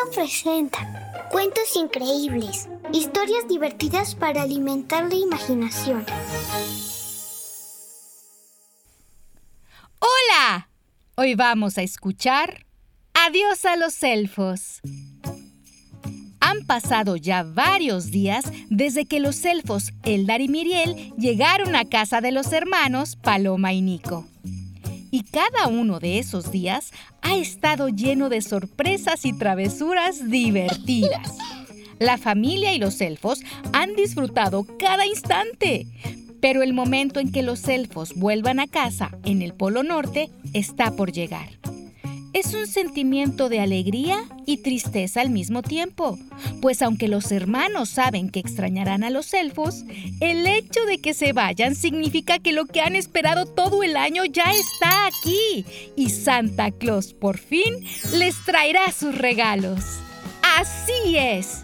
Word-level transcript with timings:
Sonoro 0.00 0.10
presenta 0.14 1.28
Cuentos 1.30 1.76
increíbles, 1.76 2.68
historias 2.92 3.46
divertidas 3.48 4.14
para 4.14 4.42
alimentar 4.42 5.08
la 5.08 5.14
imaginación. 5.14 6.04
¡Hola! 9.98 10.68
Hoy 11.16 11.34
vamos 11.34 11.78
a 11.78 11.82
escuchar 11.82 12.66
Adiós 13.14 13.64
a 13.64 13.76
los 13.76 14.02
elfos. 14.02 14.80
Han 16.40 16.66
pasado 16.66 17.16
ya 17.16 17.42
varios 17.42 18.10
días 18.10 18.44
desde 18.70 19.06
que 19.06 19.20
los 19.20 19.44
elfos 19.44 19.92
Eldar 20.04 20.40
y 20.40 20.48
Miriel 20.48 21.12
llegaron 21.16 21.76
a 21.76 21.84
casa 21.84 22.20
de 22.20 22.32
los 22.32 22.52
hermanos 22.52 23.16
Paloma 23.16 23.72
y 23.72 23.82
Nico. 23.82 24.26
Y 25.10 25.24
cada 25.24 25.66
uno 25.68 25.98
de 25.98 26.18
esos 26.18 26.50
días 26.50 26.92
ha 27.22 27.36
estado 27.36 27.88
lleno 27.88 28.28
de 28.28 28.42
sorpresas 28.42 29.24
y 29.24 29.32
travesuras 29.32 30.30
divertidas. 30.30 31.36
La 31.98 32.16
familia 32.16 32.72
y 32.72 32.78
los 32.78 33.00
elfos 33.00 33.40
han 33.72 33.94
disfrutado 33.94 34.66
cada 34.78 35.06
instante, 35.06 35.86
pero 36.40 36.62
el 36.62 36.72
momento 36.72 37.20
en 37.20 37.30
que 37.30 37.42
los 37.42 37.68
elfos 37.68 38.14
vuelvan 38.14 38.60
a 38.60 38.66
casa 38.66 39.10
en 39.24 39.42
el 39.42 39.52
Polo 39.52 39.82
Norte 39.82 40.30
está 40.54 40.92
por 40.92 41.12
llegar. 41.12 41.48
Es 42.32 42.54
un 42.54 42.68
sentimiento 42.68 43.48
de 43.48 43.58
alegría 43.58 44.24
y 44.46 44.58
tristeza 44.58 45.20
al 45.20 45.30
mismo 45.30 45.62
tiempo, 45.62 46.16
pues 46.62 46.80
aunque 46.80 47.08
los 47.08 47.32
hermanos 47.32 47.88
saben 47.88 48.30
que 48.30 48.38
extrañarán 48.38 49.02
a 49.02 49.10
los 49.10 49.34
elfos, 49.34 49.84
el 50.20 50.46
hecho 50.46 50.84
de 50.86 50.98
que 50.98 51.12
se 51.12 51.32
vayan 51.32 51.74
significa 51.74 52.38
que 52.38 52.52
lo 52.52 52.66
que 52.66 52.82
han 52.82 52.94
esperado 52.94 53.46
todo 53.46 53.82
el 53.82 53.96
año 53.96 54.24
ya 54.24 54.52
está 54.52 55.06
aquí 55.06 55.64
y 55.96 56.10
Santa 56.10 56.70
Claus 56.70 57.14
por 57.14 57.36
fin 57.36 57.84
les 58.12 58.36
traerá 58.44 58.92
sus 58.92 59.18
regalos. 59.18 59.98
Así 60.56 61.16
es. 61.16 61.62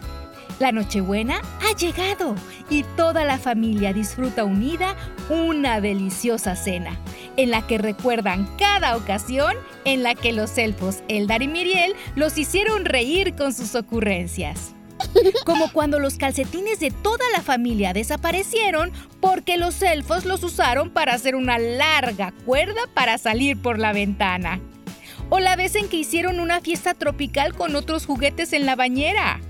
La 0.59 0.71
Nochebuena 0.71 1.41
ha 1.61 1.75
llegado 1.77 2.35
y 2.69 2.83
toda 2.95 3.23
la 3.25 3.37
familia 3.37 3.93
disfruta 3.93 4.43
unida 4.43 4.95
una 5.29 5.81
deliciosa 5.81 6.55
cena, 6.55 6.99
en 7.37 7.51
la 7.51 7.65
que 7.65 7.77
recuerdan 7.77 8.49
cada 8.57 8.97
ocasión 8.97 9.55
en 9.85 10.03
la 10.03 10.15
que 10.15 10.33
los 10.33 10.57
elfos 10.57 10.97
Eldar 11.07 11.41
y 11.43 11.47
Miriel 11.47 11.95
los 12.15 12.37
hicieron 12.37 12.85
reír 12.85 13.35
con 13.35 13.53
sus 13.53 13.75
ocurrencias. 13.75 14.73
Como 15.45 15.71
cuando 15.71 15.99
los 15.99 16.17
calcetines 16.17 16.79
de 16.79 16.91
toda 16.91 17.23
la 17.35 17.41
familia 17.41 17.93
desaparecieron 17.93 18.91
porque 19.21 19.57
los 19.57 19.81
elfos 19.81 20.25
los 20.25 20.43
usaron 20.43 20.89
para 20.89 21.13
hacer 21.13 21.35
una 21.35 21.57
larga 21.57 22.33
cuerda 22.45 22.81
para 22.93 23.17
salir 23.17 23.61
por 23.61 23.79
la 23.79 23.93
ventana. 23.93 24.59
O 25.29 25.39
la 25.39 25.55
vez 25.55 25.75
en 25.75 25.89
que 25.89 25.97
hicieron 25.97 26.39
una 26.39 26.61
fiesta 26.61 26.93
tropical 26.93 27.53
con 27.53 27.75
otros 27.75 28.05
juguetes 28.05 28.53
en 28.53 28.65
la 28.65 28.75
bañera. 28.75 29.41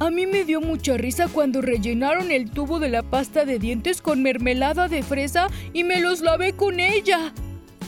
A 0.00 0.08
mí 0.08 0.26
me 0.26 0.46
dio 0.46 0.62
mucha 0.62 0.96
risa 0.96 1.28
cuando 1.28 1.60
rellenaron 1.60 2.32
el 2.32 2.50
tubo 2.50 2.78
de 2.78 2.88
la 2.88 3.02
pasta 3.02 3.44
de 3.44 3.58
dientes 3.58 4.00
con 4.00 4.22
mermelada 4.22 4.88
de 4.88 5.02
fresa 5.02 5.48
y 5.74 5.84
me 5.84 6.00
los 6.00 6.22
lavé 6.22 6.54
con 6.54 6.80
ella, 6.80 7.34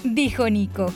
dijo 0.05 0.51
Nico. 0.51 0.93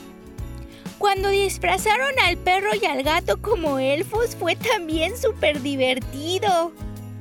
Cuando 0.99 1.31
disfrazaron 1.31 2.13
al 2.23 2.37
perro 2.37 2.69
y 2.79 2.85
al 2.85 3.03
gato 3.03 3.41
como 3.41 3.79
elfos 3.79 4.37
fue 4.37 4.57
también 4.57 5.17
súper 5.17 5.63
divertido, 5.63 6.73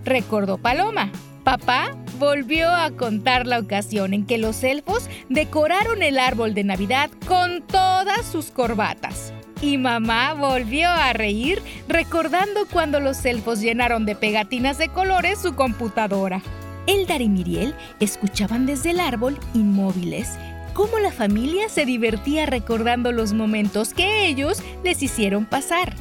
recordó 0.04 0.58
Paloma. 0.58 1.10
Papá 1.46 1.96
volvió 2.20 2.70
a 2.70 2.92
contar 2.92 3.48
la 3.48 3.60
ocasión 3.60 4.14
en 4.14 4.26
que 4.26 4.38
los 4.38 4.62
elfos 4.66 5.10
decoraron 5.30 6.04
el 6.04 6.20
árbol 6.20 6.54
de 6.54 6.66
Navidad 6.66 7.12
con 7.28 7.62
todas 7.62 8.26
sus 8.26 8.52
corbatas. 8.52 9.32
Y 9.66 9.80
mamá 9.80 10.36
volvió 10.36 10.92
a 10.92 11.12
reír 11.14 11.60
recordando 11.88 12.68
cuando 12.68 13.00
los 13.00 13.26
elfos 13.26 13.62
llenaron 13.62 14.06
de 14.06 14.16
pegatinas 14.16 14.78
de 14.78 14.90
colores 14.90 15.40
su 15.40 15.56
computadora. 15.56 16.44
Eldar 16.86 17.24
y 17.24 17.30
Miriel 17.30 17.74
escuchaban 18.00 18.68
desde 18.68 18.92
el 18.92 19.00
árbol, 19.00 19.40
inmóviles, 19.56 20.34
cómo 20.76 21.00
la 21.00 21.12
familia 21.12 21.68
se 21.68 21.84
divertía 21.84 22.46
recordando 22.46 23.12
los 23.12 23.34
momentos 23.34 23.96
que 23.96 24.28
ellos 24.28 24.62
les 24.84 25.02
hicieron 25.02 25.46
pasar 25.46 25.96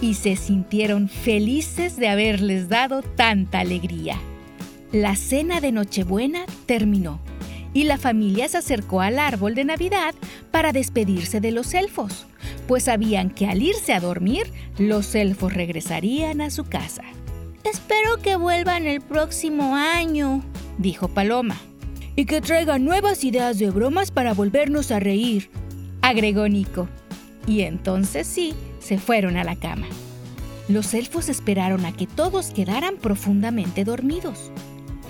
y 0.00 0.14
se 0.14 0.36
sintieron 0.36 1.08
felices 1.08 1.96
de 1.96 2.06
haberles 2.06 2.68
dado 2.68 3.02
tanta 3.02 3.58
alegría. 3.58 4.18
La 4.92 5.16
cena 5.16 5.60
de 5.60 5.72
Nochebuena 5.72 6.44
terminó 6.66 7.18
y 7.74 7.84
la 7.84 7.98
familia 7.98 8.48
se 8.48 8.58
acercó 8.58 9.00
al 9.00 9.18
árbol 9.18 9.56
de 9.56 9.64
Navidad 9.64 10.14
para 10.52 10.70
despedirse 10.70 11.40
de 11.40 11.50
los 11.50 11.74
elfos, 11.74 12.28
pues 12.70 12.84
sabían 12.84 13.30
que 13.30 13.48
al 13.48 13.62
irse 13.62 13.92
a 13.92 13.98
dormir, 13.98 14.52
los 14.78 15.16
elfos 15.16 15.52
regresarían 15.52 16.40
a 16.40 16.50
su 16.50 16.62
casa. 16.62 17.02
Espero 17.64 18.18
que 18.22 18.36
vuelvan 18.36 18.86
el 18.86 19.00
próximo 19.00 19.74
año, 19.74 20.44
dijo 20.78 21.08
Paloma. 21.08 21.56
Y 22.14 22.26
que 22.26 22.40
traigan 22.40 22.84
nuevas 22.84 23.24
ideas 23.24 23.58
de 23.58 23.70
bromas 23.70 24.12
para 24.12 24.34
volvernos 24.34 24.92
a 24.92 25.00
reír, 25.00 25.50
agregó 26.00 26.46
Nico. 26.46 26.88
Y 27.44 27.62
entonces 27.62 28.28
sí, 28.28 28.54
se 28.78 28.98
fueron 28.98 29.36
a 29.36 29.42
la 29.42 29.56
cama. 29.56 29.88
Los 30.68 30.94
elfos 30.94 31.28
esperaron 31.28 31.84
a 31.86 31.92
que 31.92 32.06
todos 32.06 32.52
quedaran 32.52 32.98
profundamente 32.98 33.82
dormidos. 33.82 34.52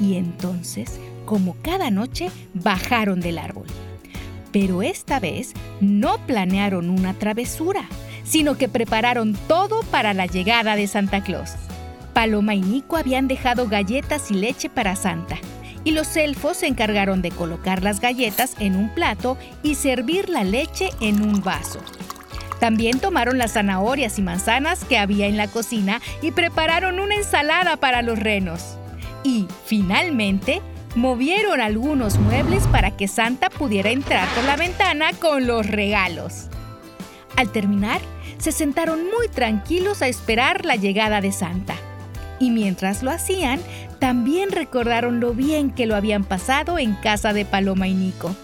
Y 0.00 0.15
entonces 0.15 0.98
como 1.31 1.56
cada 1.62 1.92
noche, 1.92 2.28
bajaron 2.54 3.21
del 3.21 3.38
árbol. 3.38 3.66
Pero 4.52 4.82
esta 4.82 5.20
vez 5.20 5.52
no 5.80 6.18
planearon 6.26 6.90
una 6.90 7.14
travesura, 7.14 7.88
sino 8.24 8.56
que 8.56 8.68
prepararon 8.68 9.34
todo 9.48 9.82
para 9.84 10.14
la 10.14 10.26
llegada 10.26 10.76
de 10.76 10.86
Santa 10.86 11.22
Claus. 11.22 11.50
Paloma 12.12 12.54
y 12.54 12.60
Nico 12.60 12.96
habían 12.96 13.28
dejado 13.28 13.68
galletas 13.68 14.30
y 14.30 14.34
leche 14.34 14.68
para 14.68 14.96
Santa, 14.96 15.38
y 15.84 15.92
los 15.92 16.16
elfos 16.16 16.58
se 16.58 16.66
encargaron 16.66 17.22
de 17.22 17.30
colocar 17.30 17.82
las 17.82 18.00
galletas 18.00 18.56
en 18.58 18.76
un 18.76 18.90
plato 18.90 19.38
y 19.62 19.76
servir 19.76 20.28
la 20.28 20.44
leche 20.44 20.90
en 21.00 21.22
un 21.22 21.42
vaso. 21.42 21.80
También 22.58 23.00
tomaron 23.00 23.38
las 23.38 23.54
zanahorias 23.54 24.18
y 24.18 24.22
manzanas 24.22 24.84
que 24.84 24.98
había 24.98 25.26
en 25.26 25.38
la 25.38 25.48
cocina 25.48 26.02
y 26.20 26.32
prepararon 26.32 27.00
una 27.00 27.14
ensalada 27.14 27.78
para 27.78 28.02
los 28.02 28.18
renos. 28.18 28.76
Y, 29.24 29.46
finalmente, 29.64 30.60
movieron 30.94 31.60
algunos 31.60 32.18
muebles 32.18 32.66
para 32.68 32.96
que 32.96 33.08
Santa 33.08 33.50
pudiera 33.50 33.90
entrar 33.90 34.28
por 34.34 34.44
la 34.44 34.56
ventana 34.56 35.12
con 35.12 35.46
los 35.46 35.66
regalos. 35.66 36.48
Al 37.36 37.50
terminar, 37.52 38.00
se 38.38 38.52
sentaron 38.52 39.04
muy 39.04 39.28
tranquilos 39.28 40.02
a 40.02 40.08
esperar 40.08 40.64
la 40.64 40.76
llegada 40.76 41.20
de 41.20 41.32
Santa. 41.32 41.74
Y 42.38 42.50
mientras 42.50 43.02
lo 43.02 43.10
hacían, 43.10 43.60
también 43.98 44.50
recordaron 44.50 45.20
lo 45.20 45.34
bien 45.34 45.70
que 45.70 45.86
lo 45.86 45.94
habían 45.94 46.24
pasado 46.24 46.78
en 46.78 46.94
casa 46.94 47.32
de 47.32 47.44
Paloma 47.44 47.86
y 47.86 47.94
Nico. 47.94 48.34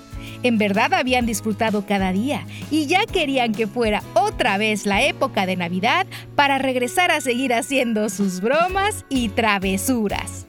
En 0.43 0.59
verdad 0.59 0.93
habían 0.93 1.25
disfrutado 1.25 1.87
cada 1.87 2.13
día 2.13 2.47
y 2.71 2.87
ya 2.87 3.07
querían 3.07 3.53
que 3.53 3.67
fuera 3.67 4.03
otra 4.15 4.59
vez 4.59 4.85
la 4.85 5.03
época 5.03 5.47
de 5.47 5.57
Navidad 5.57 6.07
para 6.35 6.59
regresar 6.59 7.11
a 7.11 7.23
seguir 7.23 7.55
haciendo 7.55 8.09
sus 8.11 8.41
bromas 8.41 9.07
y 9.09 9.31
travesuras. 9.31 10.47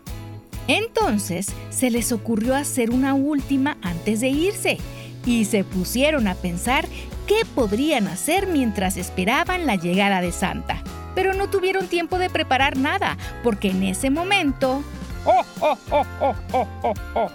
Entonces 0.67 1.47
se 1.69 1.89
les 1.89 2.11
ocurrió 2.11 2.55
hacer 2.55 2.91
una 2.91 3.13
última 3.13 3.77
antes 3.81 4.21
de 4.21 4.29
irse 4.29 4.77
y 5.25 5.45
se 5.45 5.63
pusieron 5.63 6.27
a 6.27 6.35
pensar 6.35 6.87
qué 7.27 7.43
podrían 7.53 8.07
hacer 8.07 8.47
mientras 8.47 8.97
esperaban 8.97 9.65
la 9.65 9.75
llegada 9.75 10.21
de 10.21 10.31
Santa. 10.31 10.81
Pero 11.15 11.33
no 11.33 11.49
tuvieron 11.49 11.87
tiempo 11.87 12.17
de 12.17 12.29
preparar 12.29 12.77
nada, 12.77 13.17
porque 13.43 13.69
en 13.69 13.83
ese 13.83 14.09
momento... 14.09 14.83
¡Oh, 15.25 15.43
oh, 15.59 15.77
oh, 15.91 16.05
oh, 16.21 16.35
oh, 16.53 16.67
oh, 16.83 16.93
oh! 17.15 17.31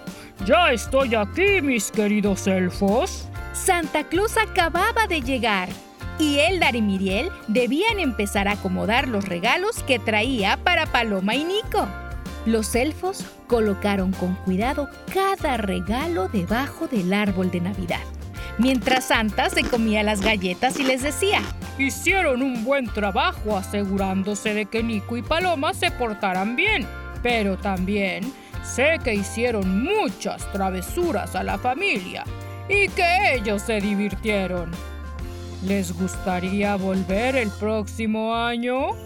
ya 0.47 0.73
estoy 0.73 1.15
aquí, 1.15 1.61
mis 1.61 1.91
queridos 1.91 2.47
elfos! 2.47 3.29
Santa 3.53 4.05
Claus 4.05 4.37
acababa 4.39 5.07
de 5.07 5.21
llegar 5.21 5.69
y 6.19 6.39
Eldar 6.39 6.75
y 6.77 6.83
Miriel 6.83 7.31
debían 7.49 7.99
empezar 7.99 8.49
a 8.49 8.53
acomodar 8.53 9.09
los 9.09 9.29
regalos 9.29 9.83
que 9.83 9.99
traía 9.99 10.57
para 10.57 10.87
Paloma 10.87 11.35
y 11.35 11.45
Nico. 11.45 11.87
Los 12.45 12.75
elfos 12.75 13.25
colocaron 13.47 14.13
con 14.13 14.35
cuidado 14.35 14.89
cada 15.15 15.57
regalo 15.59 16.29
debajo 16.29 16.89
del 16.89 17.13
árbol 17.13 17.53
de 17.53 17.61
Navidad, 17.61 18.01
mientras 18.59 19.05
Santa 19.05 19.49
se 19.49 19.63
comía 19.63 20.03
las 20.03 20.23
galletas 20.23 20.81
y 20.81 20.83
les 20.83 21.03
decía, 21.03 21.41
hicieron 21.79 22.43
un 22.43 22.65
buen 22.65 22.87
trabajo 22.87 23.57
asegurándose 23.57 24.55
de 24.55 24.67
que 24.67 24.83
Nico 24.83 25.17
y 25.17 25.23
Paloma 25.23 25.73
se 25.73 25.93
portaran 25.93 26.57
bien, 26.57 26.85
pero 27.23 27.57
también 27.57 28.33
sé 28.65 28.99
que 29.05 29.15
hicieron 29.15 29.85
muchas 29.85 30.51
travesuras 30.51 31.37
a 31.37 31.45
la 31.45 31.59
familia 31.59 32.25
y 32.69 32.89
que 32.89 33.35
ellos 33.35 33.63
se 33.63 33.81
divirtieron. 33.81 34.73
¿Les 35.65 35.93
gustaría 35.93 36.75
volver 36.75 37.37
el 37.37 37.51
próximo 37.51 38.35
año? 38.35 38.97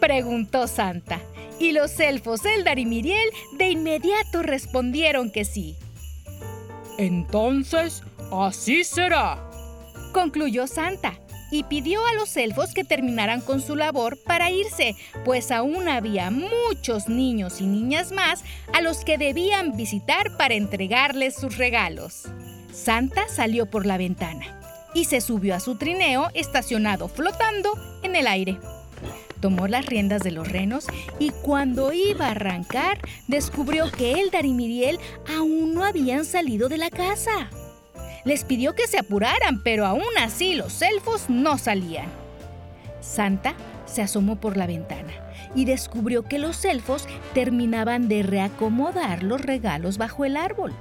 Preguntó 0.00 0.66
Santa. 0.66 1.20
Y 1.60 1.72
los 1.72 2.00
elfos 2.00 2.44
Eldar 2.44 2.80
y 2.80 2.86
Miriel 2.86 3.28
de 3.52 3.68
inmediato 3.68 4.42
respondieron 4.42 5.30
que 5.30 5.44
sí. 5.44 5.76
Entonces, 6.98 8.02
así 8.32 8.82
será. 8.82 9.38
Concluyó 10.12 10.66
Santa 10.66 11.20
y 11.50 11.64
pidió 11.64 12.04
a 12.06 12.14
los 12.14 12.36
elfos 12.36 12.72
que 12.74 12.84
terminaran 12.84 13.40
con 13.40 13.60
su 13.60 13.76
labor 13.76 14.18
para 14.24 14.50
irse, 14.50 14.96
pues 15.24 15.50
aún 15.50 15.88
había 15.88 16.30
muchos 16.30 17.08
niños 17.08 17.60
y 17.60 17.66
niñas 17.66 18.12
más 18.12 18.42
a 18.72 18.80
los 18.80 19.04
que 19.04 19.18
debían 19.18 19.76
visitar 19.76 20.36
para 20.36 20.54
entregarles 20.54 21.34
sus 21.34 21.58
regalos. 21.58 22.24
Santa 22.72 23.28
salió 23.28 23.66
por 23.66 23.84
la 23.84 23.98
ventana 23.98 24.60
y 24.94 25.04
se 25.04 25.20
subió 25.20 25.54
a 25.54 25.60
su 25.60 25.76
trineo 25.76 26.30
estacionado 26.34 27.08
flotando 27.08 27.72
en 28.02 28.16
el 28.16 28.26
aire. 28.26 28.58
Tomó 29.40 29.68
las 29.68 29.86
riendas 29.86 30.22
de 30.22 30.30
los 30.30 30.48
renos 30.48 30.86
y 31.18 31.30
cuando 31.30 31.92
iba 31.92 32.26
a 32.26 32.32
arrancar 32.32 32.98
descubrió 33.26 33.90
que 33.90 34.20
Eldar 34.20 34.44
y 34.44 34.52
Miriel 34.52 34.98
aún 35.36 35.74
no 35.74 35.84
habían 35.84 36.24
salido 36.24 36.68
de 36.68 36.76
la 36.76 36.90
casa. 36.90 37.50
Les 38.24 38.44
pidió 38.44 38.74
que 38.74 38.86
se 38.86 38.98
apuraran, 38.98 39.62
pero 39.62 39.86
aún 39.86 40.02
así 40.22 40.54
los 40.54 40.82
elfos 40.82 41.30
no 41.30 41.56
salían. 41.56 42.06
Santa 43.00 43.54
se 43.86 44.02
asomó 44.02 44.36
por 44.36 44.56
la 44.56 44.66
ventana 44.66 45.12
y 45.54 45.64
descubrió 45.64 46.22
que 46.22 46.38
los 46.38 46.64
elfos 46.64 47.08
terminaban 47.34 48.08
de 48.08 48.22
reacomodar 48.22 49.22
los 49.22 49.40
regalos 49.40 49.98
bajo 49.98 50.24
el 50.24 50.36
árbol. 50.36 50.72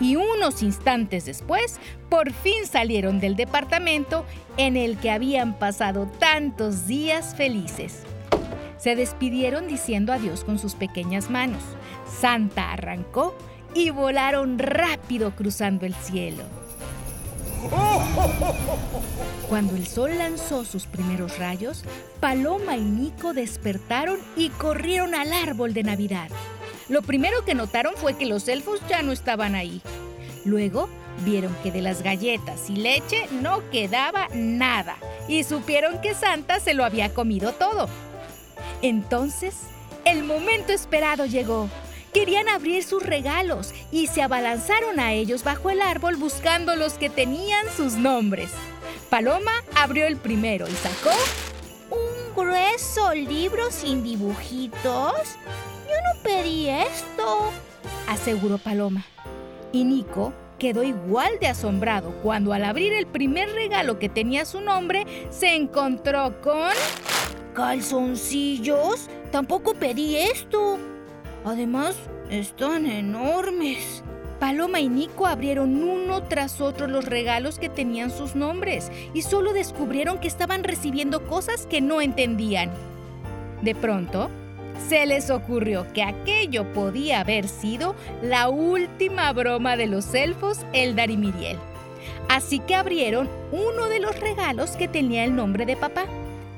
Y 0.00 0.16
unos 0.16 0.62
instantes 0.62 1.24
después, 1.24 1.78
por 2.10 2.32
fin 2.32 2.66
salieron 2.66 3.20
del 3.20 3.36
departamento 3.36 4.26
en 4.56 4.76
el 4.76 4.98
que 4.98 5.10
habían 5.10 5.58
pasado 5.58 6.10
tantos 6.18 6.86
días 6.86 7.34
felices. 7.36 8.02
Se 8.78 8.94
despidieron 8.96 9.66
diciendo 9.66 10.12
adiós 10.12 10.44
con 10.44 10.58
sus 10.58 10.74
pequeñas 10.74 11.30
manos. 11.30 11.62
Santa 12.20 12.72
arrancó 12.72 13.36
y 13.74 13.90
volaron 13.90 14.58
rápido 14.58 15.34
cruzando 15.34 15.84
el 15.84 15.94
cielo. 15.94 16.44
Cuando 19.48 19.74
el 19.74 19.86
sol 19.86 20.16
lanzó 20.16 20.64
sus 20.64 20.86
primeros 20.86 21.38
rayos, 21.38 21.84
Paloma 22.20 22.76
y 22.76 22.84
Nico 22.84 23.34
despertaron 23.34 24.18
y 24.36 24.50
corrieron 24.50 25.14
al 25.14 25.32
árbol 25.32 25.74
de 25.74 25.82
Navidad. 25.82 26.28
Lo 26.88 27.02
primero 27.02 27.44
que 27.44 27.54
notaron 27.54 27.94
fue 27.96 28.14
que 28.14 28.26
los 28.26 28.48
elfos 28.48 28.80
ya 28.88 29.02
no 29.02 29.12
estaban 29.12 29.54
ahí. 29.54 29.82
Luego 30.44 30.88
vieron 31.24 31.54
que 31.62 31.72
de 31.72 31.82
las 31.82 32.02
galletas 32.02 32.70
y 32.70 32.76
leche 32.76 33.26
no 33.42 33.68
quedaba 33.70 34.28
nada 34.34 34.96
y 35.26 35.42
supieron 35.44 36.00
que 36.00 36.14
Santa 36.14 36.60
se 36.60 36.74
lo 36.74 36.84
había 36.84 37.12
comido 37.12 37.52
todo. 37.52 37.88
Entonces, 38.82 39.54
el 40.04 40.24
momento 40.24 40.72
esperado 40.72 41.26
llegó. 41.26 41.68
Querían 42.14 42.48
abrir 42.48 42.82
sus 42.84 43.02
regalos 43.02 43.74
y 43.92 44.06
se 44.06 44.22
abalanzaron 44.22 44.98
a 44.98 45.12
ellos 45.12 45.44
bajo 45.44 45.70
el 45.70 45.82
árbol 45.82 46.16
buscando 46.16 46.74
los 46.74 46.94
que 46.94 47.10
tenían 47.10 47.66
sus 47.76 47.94
nombres. 47.94 48.50
Paloma 49.10 49.52
abrió 49.74 50.06
el 50.06 50.16
primero 50.16 50.66
y 50.68 50.72
sacó 50.72 51.10
un 51.90 52.34
grueso 52.34 53.14
libro 53.14 53.70
sin 53.70 54.02
dibujitos. 54.02 55.12
Yo 55.86 55.94
no 55.94 56.22
pedí 56.22 56.68
esto, 56.68 57.50
aseguró 58.06 58.58
Paloma. 58.58 59.04
Y 59.72 59.84
Nico 59.84 60.32
quedó 60.58 60.82
igual 60.82 61.38
de 61.40 61.46
asombrado 61.46 62.12
cuando 62.22 62.52
al 62.52 62.64
abrir 62.64 62.92
el 62.92 63.06
primer 63.06 63.50
regalo 63.50 63.98
que 63.98 64.08
tenía 64.08 64.44
su 64.44 64.60
nombre 64.60 65.06
se 65.30 65.54
encontró 65.54 66.40
con... 66.40 66.70
¿Calzoncillos? 67.54 69.08
Tampoco 69.30 69.74
pedí 69.74 70.16
esto. 70.16 70.78
Además, 71.44 71.96
están 72.30 72.86
enormes. 72.86 74.02
Paloma 74.38 74.78
y 74.80 74.88
Nico 74.88 75.26
abrieron 75.26 75.82
uno 75.82 76.22
tras 76.22 76.60
otro 76.60 76.86
los 76.86 77.04
regalos 77.04 77.58
que 77.58 77.68
tenían 77.68 78.10
sus 78.10 78.36
nombres 78.36 78.90
y 79.12 79.22
solo 79.22 79.52
descubrieron 79.52 80.18
que 80.18 80.28
estaban 80.28 80.62
recibiendo 80.62 81.26
cosas 81.26 81.66
que 81.66 81.80
no 81.80 82.00
entendían. 82.00 82.70
De 83.62 83.74
pronto, 83.74 84.30
se 84.88 85.06
les 85.06 85.30
ocurrió 85.30 85.86
que 85.92 86.04
aquello 86.04 86.72
podía 86.72 87.20
haber 87.20 87.48
sido 87.48 87.96
la 88.22 88.48
última 88.48 89.32
broma 89.32 89.76
de 89.76 89.88
los 89.88 90.14
elfos 90.14 90.60
Eldar 90.72 91.10
y 91.10 91.16
Miriel. 91.16 91.58
Así 92.28 92.60
que 92.60 92.76
abrieron 92.76 93.28
uno 93.50 93.88
de 93.88 93.98
los 93.98 94.18
regalos 94.20 94.72
que 94.72 94.86
tenía 94.86 95.24
el 95.24 95.34
nombre 95.34 95.66
de 95.66 95.76
papá 95.76 96.04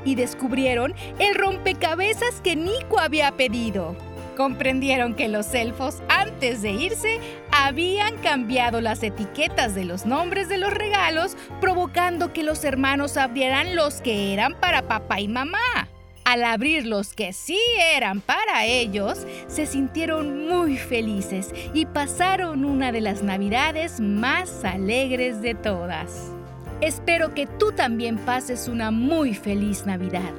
y 0.05 0.14
descubrieron 0.14 0.94
el 1.19 1.35
rompecabezas 1.35 2.41
que 2.43 2.56
Nico 2.56 2.99
había 2.99 3.32
pedido. 3.32 3.97
Comprendieron 4.37 5.14
que 5.14 5.29
los 5.29 5.52
elfos, 5.55 6.02
antes 6.08 6.62
de 6.62 6.70
irse, 6.70 7.20
habían 7.52 8.17
cambiado 8.19 8.81
las 8.81 9.02
etiquetas 9.02 9.75
de 9.75 9.85
los 9.85 10.06
nombres 10.06 10.49
de 10.49 10.56
los 10.56 10.73
regalos, 10.73 11.37
provocando 11.61 12.32
que 12.32 12.43
los 12.43 12.64
hermanos 12.64 13.17
abrieran 13.17 13.76
los 13.76 14.00
que 14.00 14.32
eran 14.32 14.55
para 14.58 14.88
papá 14.88 15.20
y 15.20 15.29
mamá. 15.29 15.88
Al 16.25 16.44
abrir 16.44 16.87
los 16.87 17.12
que 17.12 17.32
sí 17.32 17.58
eran 17.93 18.20
para 18.20 18.64
ellos, 18.64 19.26
se 19.49 19.67
sintieron 19.67 20.47
muy 20.47 20.76
felices 20.76 21.52
y 21.75 21.87
pasaron 21.87 22.64
una 22.64 22.93
de 22.93 23.00
las 23.00 23.23
navidades 23.23 24.00
más 24.00 24.64
alegres 24.64 25.43
de 25.43 25.55
todas. 25.55 26.32
Espero 26.81 27.35
que 27.35 27.47
tú 27.47 27.73
también 27.73 28.17
pases 28.17 28.67
una 28.67 28.91
muy 28.91 29.35
feliz 29.35 29.85
Navidad. 29.85 30.32